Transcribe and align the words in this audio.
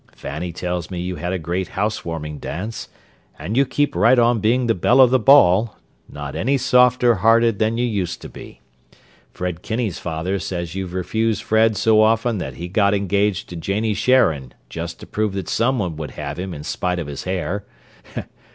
Fanny 0.15 0.51
tells 0.51 0.89
me 0.89 0.99
you 0.99 1.17
had 1.17 1.31
a 1.31 1.37
great 1.37 1.67
'house 1.67 2.03
warming' 2.03 2.39
dance, 2.39 2.89
and 3.37 3.55
you 3.55 3.67
keep 3.67 3.95
right 3.95 4.17
on 4.17 4.39
being 4.39 4.65
the 4.65 4.73
belle 4.73 4.99
of 4.99 5.11
the 5.11 5.19
ball, 5.19 5.77
not 6.09 6.35
any 6.35 6.57
softer 6.57 7.13
hearted 7.21 7.59
than 7.59 7.77
you 7.77 7.85
used 7.85 8.19
to 8.23 8.27
be. 8.27 8.61
Fred 9.31 9.61
Kinney's 9.61 9.99
father 9.99 10.39
says 10.39 10.73
you've 10.73 10.95
refused 10.95 11.43
Fred 11.43 11.77
so 11.77 12.01
often 12.01 12.39
that 12.39 12.55
he 12.55 12.67
got 12.67 12.95
engaged 12.95 13.47
to 13.49 13.55
Janie 13.55 13.93
Sharon 13.93 14.55
just 14.71 14.99
to 15.01 15.05
prove 15.05 15.33
that 15.33 15.47
someone 15.47 15.95
would 15.97 16.09
have 16.17 16.39
him 16.39 16.51
in 16.55 16.63
spite 16.63 16.97
of 16.97 17.05
his 17.05 17.25
hair. 17.25 17.63